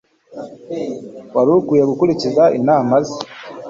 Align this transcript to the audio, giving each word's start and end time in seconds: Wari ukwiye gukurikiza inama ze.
Wari 1.35 1.51
ukwiye 1.57 1.83
gukurikiza 1.91 2.43
inama 2.57 2.95
ze. 3.05 3.17